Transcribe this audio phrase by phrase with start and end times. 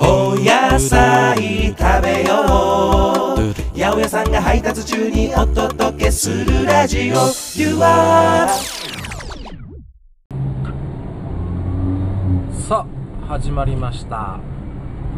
[0.00, 3.52] お野菜食べよう。
[3.78, 7.14] 八百屋さんが配達中にお届けするラジオ。
[7.60, 8.48] You are
[12.68, 14.40] さあ始まりました。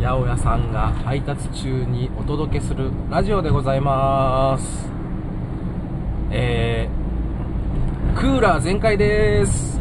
[0.01, 4.89] 八百屋さんが配達中にお届けするラジオでございます。
[6.33, 9.79] えー、クーラー全開です。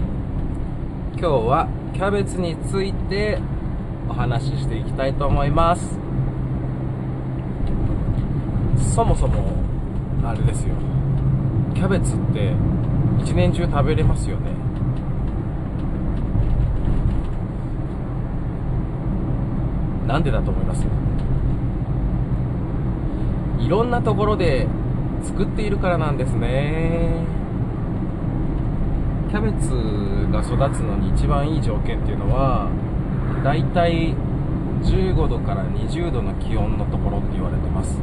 [1.14, 3.39] 今日はキャベツについて
[4.16, 5.98] お話ししていきたいと思います。
[8.94, 9.44] そもそも
[10.23, 10.76] あれですよ。
[11.73, 12.54] キャベツって
[13.20, 14.52] 一年中食べれますよね。
[20.07, 20.85] なんでだと思います？
[23.59, 24.68] いろんなところで
[25.23, 27.26] 作っているからなんですね。
[29.32, 29.71] キャベツ
[30.32, 32.70] が育つのに一番いい条件っていうのは
[33.44, 34.16] だいたい
[34.84, 37.98] 15度から20度の気温のところって言われてます。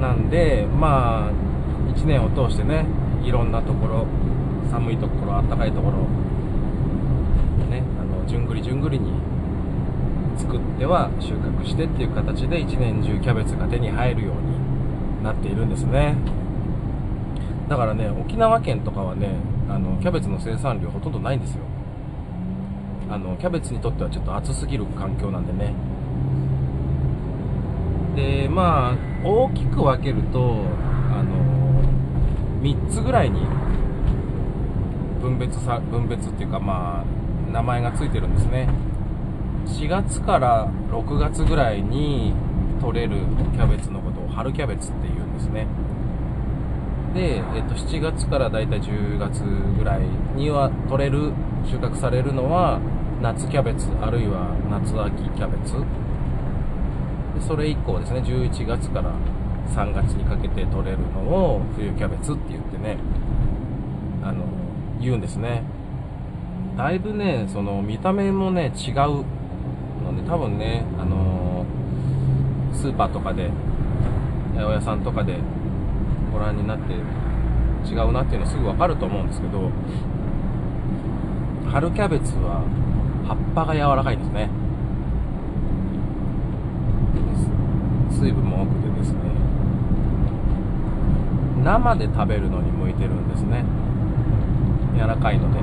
[0.00, 1.30] なんでまあ
[1.94, 2.86] 1年を通してね
[3.22, 4.06] いろんなところ
[4.70, 5.98] 寒いところ暖かいところ
[7.68, 9.12] ねあのじゅんぐりじゅんぐりに
[10.38, 16.16] 作っては収穫してっていう形で一年中キャベツが手に入るようになっているんですね。
[17.68, 19.28] だからね沖縄県とかはね
[19.68, 21.62] あのキャベツの生産量ほとんどないんですよ。
[23.10, 25.74] あのキャベツにとってはちょっと暑すぎる環境なんでね。
[28.14, 30.62] でまあ大きく分けると
[31.12, 31.82] あの
[32.62, 33.40] 3つぐらいに
[35.20, 38.68] 分別さ分別っていうかまあ名前がついてるんですね。
[39.66, 42.32] 4月から6月ぐらいに
[42.80, 43.16] 取れる
[43.52, 45.66] キャベツのことを春キャベツっていうんですね。
[47.12, 50.02] で、えっと、7月からだいたい10月ぐらい
[50.36, 51.32] には取れる
[51.66, 52.80] 収穫されるのは
[53.22, 55.74] 夏キャベツあるいは夏秋キャベツ。
[57.34, 59.12] でそれ以降ですね11月から
[59.74, 62.96] 3月にかけて取れるのを冬キャベツって言ってね
[64.22, 64.44] あの
[65.00, 65.62] 言うんですね。
[66.76, 68.94] だいぶねその見た目もね違う
[70.02, 71.66] ので多分ねあの
[72.72, 73.50] スーパーとかで
[74.54, 75.36] 八百屋さんとかで
[76.32, 76.94] ご覧になって
[77.86, 79.70] 違うなっていうのすぐ分かると思うんですけど
[81.70, 82.64] 春キャベツは
[83.26, 84.48] 葉っぱが柔らかいですね。
[88.10, 89.18] 水分も多くてですね。
[91.64, 93.64] 生で食べるのに向いてるんですね。
[94.96, 95.60] 柔らかいので。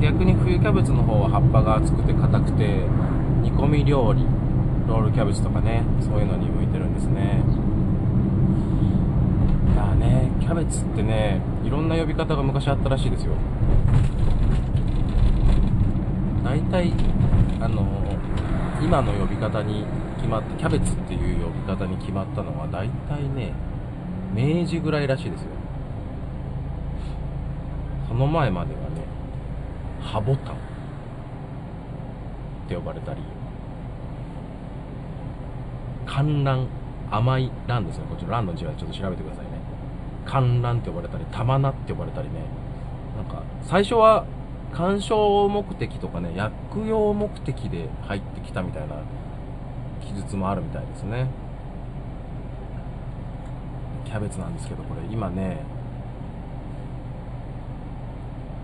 [0.00, 2.86] 逆に冬キャベツの方は葉っぱが厚くて硬くて
[3.42, 4.24] 煮込み料理
[4.88, 7.42] ロールキャベツとかねそういうのに向いてるんですね。
[9.74, 13.34] いやねキャベツってねいろんな呼び方が昔あったらしいですよ。
[16.44, 16.92] 大体
[17.60, 17.86] あの
[18.82, 19.84] 今の呼び方に
[20.16, 23.52] 決まってキャベツっていう呼び方に決まったのは大体ね
[24.34, 25.48] 明治ぐらいらしいですよ。
[28.08, 29.04] その前まではね
[30.00, 30.58] ハボタンっ
[32.68, 33.20] て呼ばれたり
[36.06, 36.66] 観覧
[37.10, 39.50] 甘い蘭ですねこっちの蘭の字はちょっと調べてくださいね。
[40.26, 42.40] 観覧って呼ばれたり玉菜って呼ばれたりね。
[43.16, 44.24] なんか最初は
[44.72, 48.96] 鑑賞目的とかね薬用目的で入ってきたみたいな
[50.00, 51.26] 記述もあるみたいですね。
[54.04, 55.02] キャベツなんですけどこれ。
[55.12, 55.58] 今ね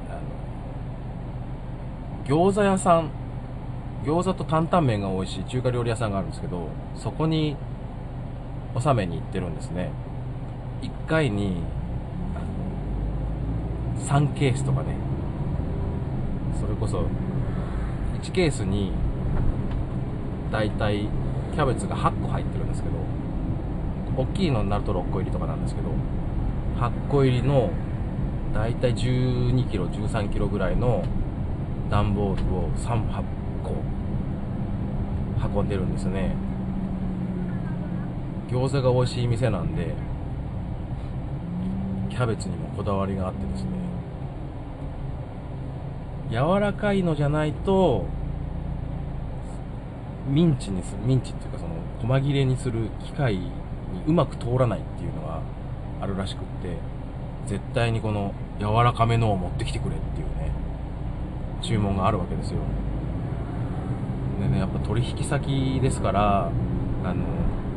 [0.09, 0.15] あ
[2.31, 3.11] の餃子屋さん
[4.05, 7.57] 餃子と担々麺が美味しい中華料理屋さんがあるんですけどそこに
[8.75, 9.91] 納めに行ってるんですね。
[10.83, 11.63] 1回に
[14.01, 14.95] 3ケースとかね
[16.61, 17.05] それこそ
[18.23, 18.93] 1ケースに
[20.51, 21.09] だいたい
[21.53, 22.97] キャベツが8個入ってるんですけど
[24.17, 25.89] 大きいのになると6個入りとかなんですけど
[26.79, 27.71] 8個入りの
[28.55, 31.05] だいたい1 2キロ1 3キロぐらいの
[31.91, 33.27] 段ボールを3箱
[35.55, 36.35] 運んでるんですね。
[38.49, 39.95] 餃子が美味しい店なんで
[42.09, 43.71] キャベツにもこだわりがあってですね。
[46.31, 48.05] 柔らかいのじゃないと
[50.29, 53.51] ミンチにするミンチっていうかその細切れにする機械に
[54.07, 55.41] うまく通らないっていうのが
[56.01, 56.77] あるらしくって
[57.47, 60.51] 絶対にこの柔らかめのを持ってきてくれっていうね
[61.63, 62.59] 注文があるわけですよ。
[64.41, 66.51] でねやっぱ取引先ですから
[67.05, 67.25] あの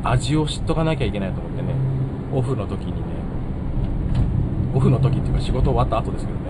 [0.02, 1.74] 味を知っとかなきゃいけないと思ってね
[2.32, 2.98] オフの時にね
[4.74, 6.49] オフの時っていうか仕事終わった後ですけどね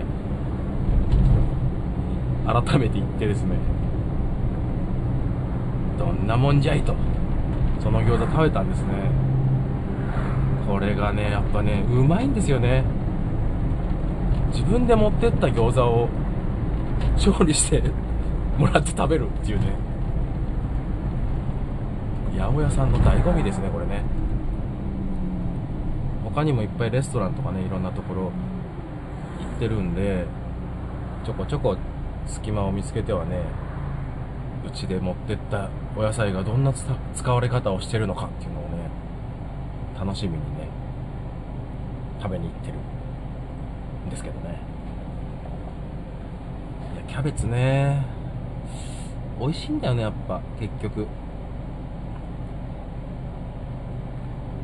[2.45, 3.55] 改めて言ってですね。
[5.97, 6.95] どんなもんじゃいと。
[7.79, 8.87] その餃子食べたんですね。
[10.67, 12.83] これがねやっぱねうまいんですよね。
[14.51, 16.09] 自分で持ってった餃子を
[17.17, 17.83] 調理して
[18.57, 19.65] もらって食べるっていうね。
[22.37, 24.03] 八百屋さんの醍醐味ですねこれね。
[26.23, 28.29] 他にもいっぱいレストランとかねいろんなところ行
[29.57, 30.25] ってるんで
[31.25, 31.75] ちょこちょこ
[32.27, 33.41] 隙間を見つけてはね
[34.65, 36.73] うちで持ってったお野菜がどんな
[37.15, 38.69] 使われ方をしてるのかっていうのをね
[39.99, 40.67] 楽しみにね
[42.21, 42.73] 食べに行ってる
[44.07, 44.59] んですけどね。
[46.93, 48.05] いやキャベツね
[49.39, 51.07] 美味しいんだよねやっぱ結局。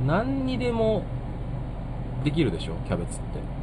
[0.06, 1.04] 何にでも
[2.24, 3.57] できるでしょキャベツって。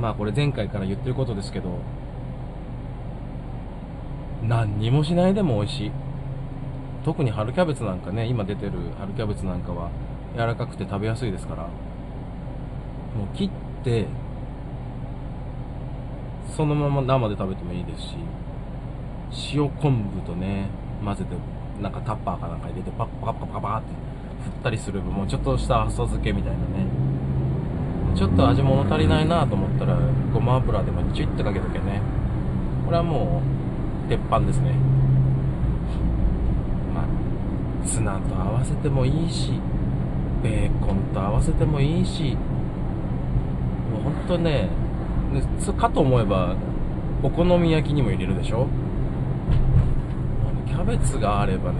[0.00, 1.78] まあこれ前回から言ってることですけど
[4.42, 5.92] 何にもしないでも美味しい。
[7.04, 9.90] 特に春キャベツなんかね今出てる春キャベツなんかは
[10.34, 11.68] 柔らかくて食べやすいですからも
[13.32, 13.50] う切っ
[13.84, 14.06] て
[16.56, 18.16] そのまま生で食べてもいいですし
[19.54, 20.68] 塩昆布とね
[21.04, 21.36] 混ぜて
[21.80, 23.88] なんかタッパーかなんか入れてパッパッパッパッパッって
[24.42, 27.05] 振ったりすればもうちょっとした浅漬けみたいなね。
[28.16, 29.98] ちょっと味物足りないなと思ったら
[30.32, 32.00] ごま油でもチュッとかけとけね。
[32.86, 33.42] これはも
[34.06, 34.72] う鉄板ですね。
[36.94, 39.52] まあツナと合わせてもいいし
[40.42, 42.36] ベーコンと合わせてもいいし。
[43.92, 44.68] もうほんとね
[45.78, 46.56] かと思えば
[47.22, 48.66] お好み焼きにも入れるでしょ。
[50.66, 51.78] キャベツがあればね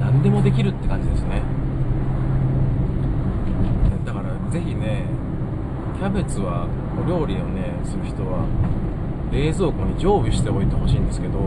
[0.00, 1.42] 何でもできるって感じですね。
[4.56, 5.04] ぜひね
[5.98, 6.66] キャベツは
[6.96, 8.48] お料理をねする人は
[9.30, 11.38] 冷蔵庫に常備しておいてほしいんですけど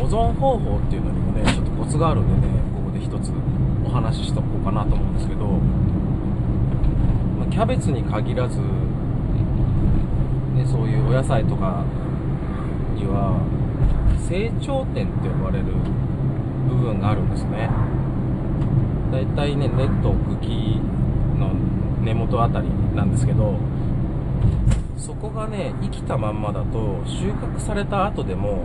[0.00, 3.34] 保存方法っていうのにもねちょっとコツがあるんでねここで一つ
[3.84, 5.60] お話ししとこうかなと思うんですけど、
[7.36, 8.64] ま、キャベツに限らず、ね、
[10.64, 11.84] そういうお野菜とか
[12.96, 13.36] には
[14.26, 15.66] 成長点って呼ばれる
[16.66, 17.68] 部分があるんですね。
[19.12, 20.80] だいたいね根と茎
[22.06, 23.54] 根元あたりなんですけど
[24.96, 28.64] そこがね生きたまんまだと収穫された後でも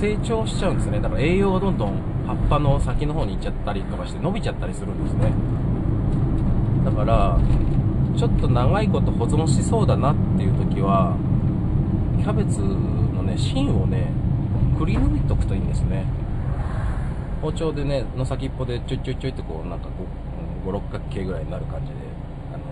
[0.00, 1.00] 成長しちゃうんですね。
[1.00, 1.92] だから栄養がどんどん
[2.26, 5.32] 葉っぱの先の方に行っちゃったりとかして伸びちゃったりするんですね。
[6.84, 7.38] だから
[8.16, 11.16] ちょっと長いこと保存しそうだなっていう時は
[12.18, 14.12] キャベツのね芯をね
[14.78, 16.06] くり抜いとくといいんですね。
[17.42, 19.88] 包丁でねの先っぽでちょいちょいちょいってこうなんか
[20.64, 22.03] 五六角形ぐらいになる感じで。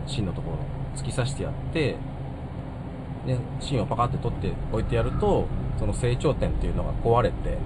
[0.06, 0.58] 芯のところ
[0.96, 1.96] 突き刺してやって
[3.26, 5.46] で芯をパカって取って置いてやると
[5.78, 7.58] その成長点っていうのが壊れて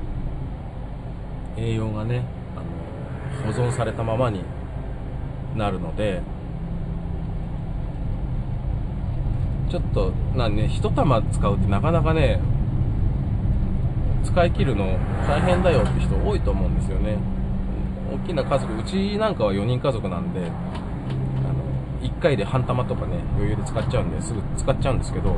[1.56, 2.22] 栄養がね
[2.54, 4.44] あの保存されたままに
[5.56, 6.22] なるので
[9.70, 12.40] ちょっとなね一玉使うってなかなかね
[14.24, 14.84] 使い切るの
[15.26, 17.16] 大変だよって人多いと思うんですよね。
[18.12, 20.50] 大きな家族うちなんかは4人家族なんで
[22.06, 25.36] 1回で半玉とかね余裕で使っちゃうんですぐ使っちゃうんですけど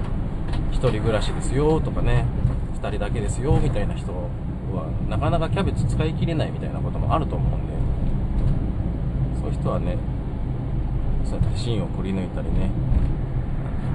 [0.72, 2.26] 1人暮らしですよとかね
[2.80, 7.72] 2人だけですよみたいな人はなかなかキャベツ使い切れないみたいなこともあると思うんで
[9.40, 9.96] そういう人はね
[11.24, 12.70] そうやって芯をくり抜いたりね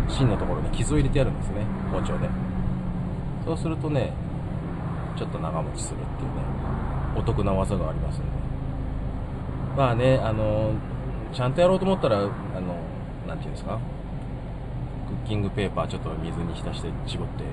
[0.10, 2.30] 芯のところに傷を入れてやるんですね包丁で。
[3.46, 4.14] そうするとね
[5.18, 6.44] ちょっと長持ちするっていうね
[7.18, 8.28] お得な技がありますんで。
[9.78, 10.72] まあねあの
[11.34, 12.30] ちゃんとやろうと思ったらあの
[13.28, 13.80] 何て言うんですか？
[15.08, 17.44] クッキングペーパーちょっと水に浸して絞って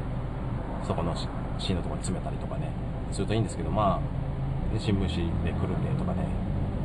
[0.87, 1.15] そこの
[1.59, 2.71] 芯のところに詰めたりとかね。
[3.11, 6.25] するといいんですけどまあ新聞紙でくるんでとかね、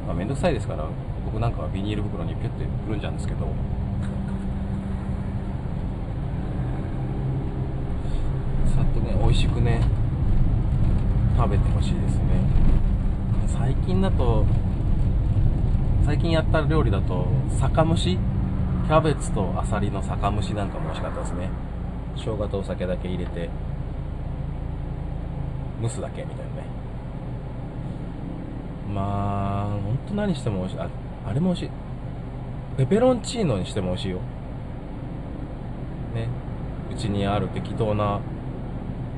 [0.08, 0.88] まあ、めんどくさいですから
[1.24, 3.46] 僕なんかはビニール袋にピュッてくるんじゃうんですけど。
[8.76, 9.82] さっとね美味しくね
[11.38, 12.24] 食べてほしいですね。
[13.48, 14.46] 最近だと
[16.06, 17.26] 最近やった料理だと
[17.60, 18.20] 酒蒸し？
[18.86, 21.50] キャベツとアサリの酒蒸しなんかも美味しかったですね。
[22.16, 23.50] 生姜とお酒だけ入れて
[25.82, 26.68] 蒸すだけみたいなね。
[28.94, 30.80] まあほんと何しても美味しい。
[30.80, 30.90] あ
[31.26, 31.70] あれも美味しい。
[32.78, 34.20] ペペロンチーノにしても美味しいよ。
[36.14, 36.28] ね。
[36.92, 38.20] うちにある適当な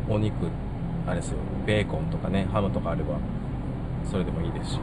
[0.08, 0.34] お肉
[1.06, 1.38] あれですよ。
[1.66, 3.20] ベーコンとかねハムとかあれば
[4.10, 4.80] それでもいいですし。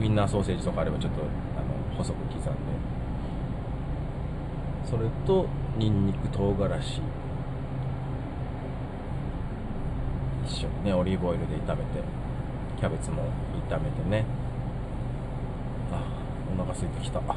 [0.00, 1.24] ウインナーソーセージとかあればちょっとあ
[1.60, 2.50] の細く刻んで。
[4.84, 5.46] それと
[5.78, 7.02] ニンニク唐辛子。
[10.46, 12.02] 一緒にねオリーブオイルで炒めて
[12.78, 13.24] キャベツも
[13.68, 14.24] 炒めてね。
[15.92, 16.02] あ
[16.52, 17.20] お腹空いてきた。
[17.20, 17.34] ほ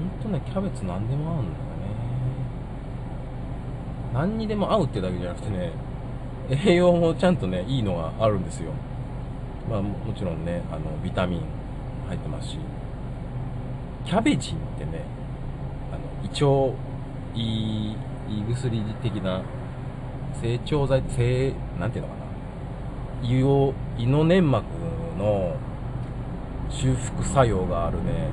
[0.00, 1.66] んとねキャベツ何でも合うんだよね。
[4.12, 5.72] 何にでも合うってだけじゃなくてね
[6.50, 8.72] 栄養もちゃんとねいいのがあるんですよ。
[9.68, 11.40] まあもちろんねあのビタミン
[12.08, 12.58] 入ってますし
[14.04, 15.02] キャベジンってね
[15.92, 16.76] あの胃腸
[17.34, 17.96] 胃
[18.28, 19.42] 胃薬的な
[20.40, 22.26] 成長剤成なんていうのかな。
[23.22, 24.64] 胃を胃の粘膜
[25.18, 25.56] の
[26.68, 28.28] 修復作用があるね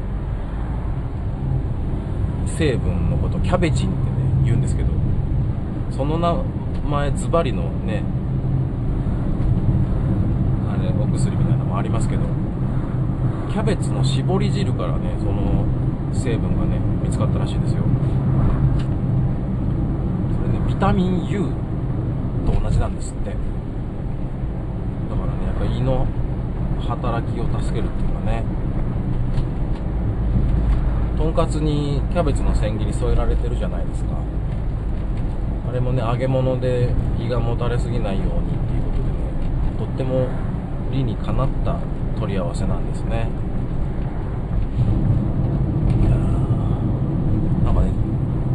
[2.58, 4.90] 成分のことキャベジンってね言うんですけど
[5.92, 6.36] その名
[6.88, 8.04] 前ズバリのね
[11.14, 12.22] 薬みたいなのもありますけど
[13.52, 15.66] キャベツの絞り汁からねその
[16.14, 17.84] 成分がね見つかったらしいですよ。
[20.38, 21.50] それねビタミン U
[22.46, 23.30] と同じなんですって。
[23.30, 23.38] だか
[25.22, 26.08] らねやっぱ胃の
[26.88, 28.44] 働きを助けるっていうかね。
[31.18, 34.18] とんかつにキャベツの千切り添えられてるじゃないですか。
[35.70, 38.34] あれもね揚げ物で胃がもたれすぎないようにっ
[38.68, 39.16] ていうことでね
[39.78, 40.28] とっても
[40.94, 41.78] 理にかなった
[42.20, 43.28] 取り合わせなんですね。
[46.02, 46.12] いや
[47.66, 47.92] なんかね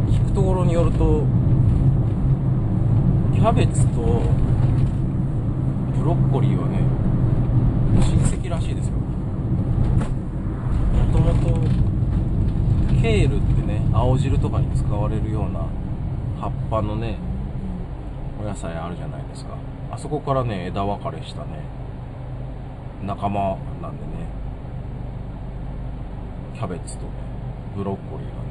[0.09, 1.23] 聞くところによると
[3.33, 4.23] キャベツと
[5.97, 6.79] ブロッコリーはね
[8.01, 8.93] 親戚らしいですよ。
[8.93, 8.99] も
[11.13, 11.39] ともと
[13.01, 15.67] ケールってね青汁とかに使われるような
[16.39, 17.17] 葉っぱのね
[18.41, 19.55] お野菜あるじゃないですか。
[19.91, 21.78] あそこからね枝分かれしたね。
[23.05, 24.09] 仲間なんでね。
[26.53, 27.11] キャベツとね
[27.75, 28.49] ブロッコリーがね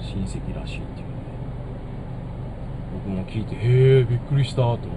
[0.00, 1.14] 親戚らしいっていうね。
[3.04, 4.90] 僕も聞いてへえびっくりしたと思ってね。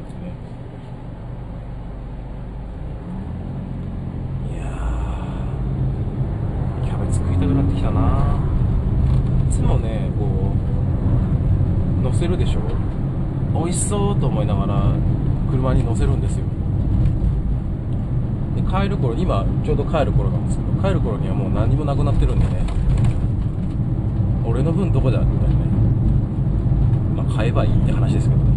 [4.54, 4.64] いや
[6.84, 8.38] キャベツ食いたくなってきたな。
[9.48, 10.54] いつもねこ
[12.02, 12.60] う乗せるでしょ？
[13.54, 14.94] 美味しそうと思いながら
[15.50, 16.46] 車に乗せるんですよ。
[18.70, 22.64] 帰る頃今ちょうど帰る頃なんですけど帰る頃にはもう何もなくなってるんでね。
[24.46, 25.66] 俺の分どこだみたいなね。
[27.16, 28.50] まあ買えばいいって話ですけどね。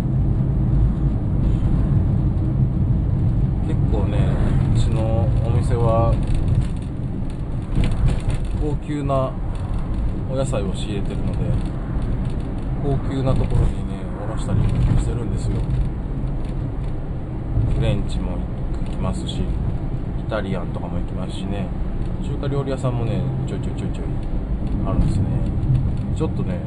[3.69, 4.19] 結構ね
[4.75, 6.15] うちのお店は
[8.61, 9.33] 高級な
[10.31, 11.39] お野菜を仕入れてるので
[12.83, 14.61] 高級なところにねおろしたり
[15.01, 15.57] してるんですよ。
[17.75, 18.37] フレンチも
[18.87, 19.43] 行きますし。
[20.33, 21.69] タリアンとかも行きますしね。
[22.25, 24.07] 中華料理屋さんもねちょいちょいちょいちょい
[24.87, 25.27] あるんですね。
[26.17, 26.59] ちょっとね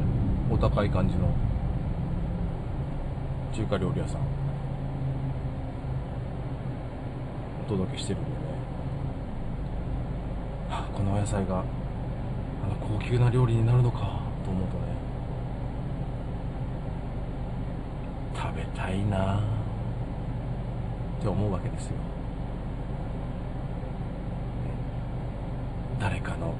[0.48, 1.28] お高い感じの
[3.52, 4.20] 中華料理屋さん
[7.66, 8.36] お届けしてるんでね、
[10.70, 11.66] あ、このお野菜があの
[12.80, 13.98] 高級な料理になるのか
[14.44, 14.84] と思うとね。
[18.32, 19.42] 食べたいなっ
[21.20, 21.96] て思うわけですよ。
[26.36, 26.54] の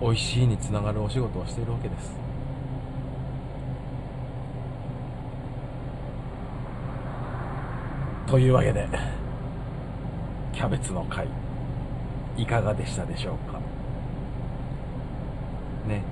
[0.00, 2.16] 美味しいにつながるお仕事をしているわけです。
[8.26, 8.88] というわけで
[10.52, 11.28] キャベツの会
[12.36, 13.60] いかがでしたでしょうか？
[15.88, 16.02] ね。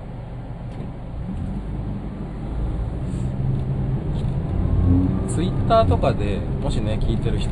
[5.27, 7.49] ツイッターとかでもしね聞いてる人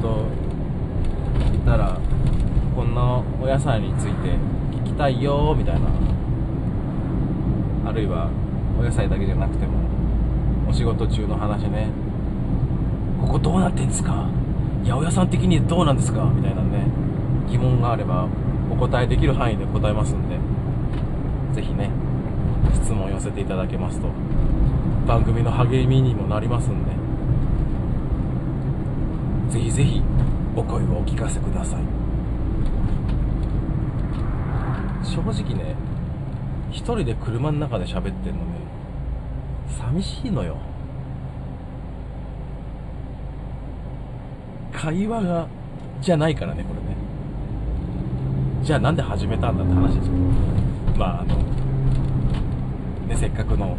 [1.54, 1.98] いたら
[2.82, 4.30] こんなお野菜について
[4.72, 5.88] 聞きたいよみたいな。
[7.88, 8.28] あるいは
[8.80, 9.74] お野菜だけじゃなくても
[10.68, 11.90] お仕事中の話ね。
[13.22, 14.28] ここどうなってんですか？
[14.84, 16.24] 八百屋さん的にどうなんですか？
[16.24, 16.88] みたいなね。
[17.52, 18.28] 疑問があれば
[18.72, 20.40] お答えできる範囲で答えますんで。
[21.54, 21.92] ぜひね
[22.74, 24.08] 質問を寄せていただけますと
[25.06, 26.92] 番組の励みにもなりますんで。
[29.54, 30.02] ぜひぜひ
[30.56, 32.01] お声をお聞かせください。
[35.12, 35.76] 正直ね
[36.70, 38.62] 一人で車の中で喋ってんのね
[39.68, 40.58] 寂しいのよ。
[44.72, 45.48] 会話が
[46.02, 46.96] じゃないからねこれね。
[48.64, 51.36] じゃあなんで始めたんだって話ですけどまああの
[53.08, 53.78] ねせっかくの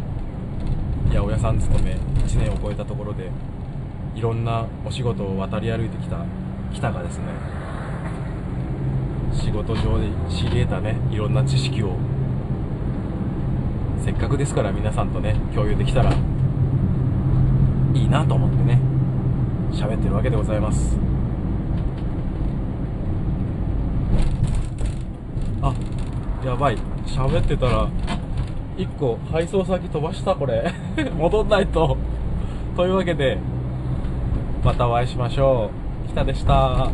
[1.09, 3.31] 八百屋さん勤め1年を超えたところで
[4.15, 6.17] いろんなお仕事を渡り歩いてきた
[6.73, 7.25] 北がですね
[9.33, 11.95] 仕事上で知り得たねいろんな知識を
[14.03, 16.13] せっかくですから皆さんとね共有できたら
[17.93, 18.79] いいなと思ってね
[19.71, 20.97] 喋ってるわけでございます。
[25.61, 25.73] あ
[26.45, 26.77] やばい。
[27.07, 27.89] 喋ってたら
[28.77, 30.71] 1個配送先飛ばしたこれ。
[31.17, 31.97] 戻んないと。
[32.75, 33.37] というわけで
[34.63, 35.71] またお会いしましょ
[36.05, 36.09] う。
[36.09, 36.91] 北でした。